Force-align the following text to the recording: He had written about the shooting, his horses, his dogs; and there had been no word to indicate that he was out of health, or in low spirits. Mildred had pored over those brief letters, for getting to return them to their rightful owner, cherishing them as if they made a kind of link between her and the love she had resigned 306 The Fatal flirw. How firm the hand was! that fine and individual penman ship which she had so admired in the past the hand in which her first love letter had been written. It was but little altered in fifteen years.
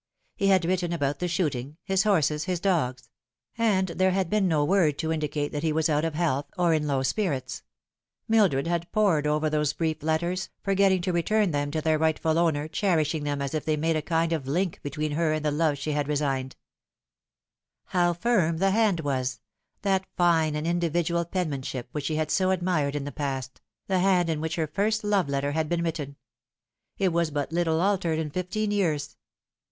He 0.35 0.47
had 0.47 0.65
written 0.65 0.91
about 0.93 1.19
the 1.19 1.27
shooting, 1.27 1.77
his 1.83 2.05
horses, 2.05 2.45
his 2.45 2.59
dogs; 2.59 3.07
and 3.55 3.89
there 3.89 4.09
had 4.09 4.31
been 4.31 4.47
no 4.47 4.65
word 4.65 4.97
to 4.97 5.11
indicate 5.13 5.51
that 5.51 5.61
he 5.61 5.71
was 5.71 5.89
out 5.89 6.03
of 6.03 6.15
health, 6.15 6.47
or 6.57 6.73
in 6.73 6.87
low 6.87 7.03
spirits. 7.03 7.61
Mildred 8.27 8.65
had 8.65 8.91
pored 8.91 9.27
over 9.27 9.47
those 9.47 9.73
brief 9.73 10.01
letters, 10.01 10.49
for 10.63 10.73
getting 10.73 11.03
to 11.03 11.13
return 11.13 11.51
them 11.51 11.69
to 11.69 11.81
their 11.81 11.99
rightful 11.99 12.39
owner, 12.39 12.67
cherishing 12.67 13.25
them 13.25 13.43
as 13.43 13.53
if 13.53 13.63
they 13.63 13.77
made 13.77 13.95
a 13.95 14.01
kind 14.01 14.33
of 14.33 14.47
link 14.47 14.79
between 14.81 15.11
her 15.11 15.33
and 15.33 15.45
the 15.45 15.51
love 15.51 15.77
she 15.77 15.91
had 15.91 16.07
resigned 16.07 16.55
306 17.91 17.93
The 17.93 17.99
Fatal 17.99 18.13
flirw. 18.15 18.41
How 18.41 18.41
firm 18.47 18.57
the 18.57 18.71
hand 18.71 18.99
was! 19.01 19.39
that 19.83 20.07
fine 20.17 20.55
and 20.55 20.65
individual 20.65 21.25
penman 21.25 21.61
ship 21.61 21.89
which 21.91 22.05
she 22.05 22.15
had 22.15 22.31
so 22.31 22.49
admired 22.49 22.95
in 22.95 23.03
the 23.05 23.11
past 23.11 23.61
the 23.85 23.99
hand 23.99 24.31
in 24.31 24.41
which 24.41 24.55
her 24.55 24.65
first 24.65 25.03
love 25.03 25.29
letter 25.29 25.51
had 25.51 25.69
been 25.69 25.83
written. 25.83 26.15
It 26.97 27.13
was 27.13 27.29
but 27.29 27.51
little 27.53 27.79
altered 27.79 28.17
in 28.17 28.31
fifteen 28.31 28.71
years. 28.71 29.15